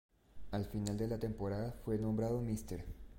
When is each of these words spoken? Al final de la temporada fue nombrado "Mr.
Al 0.49 0.65
final 0.65 0.97
de 0.97 1.05
la 1.07 1.19
temporada 1.19 1.75
fue 1.85 1.99
nombrado 1.99 2.41
"Mr. 2.41 2.83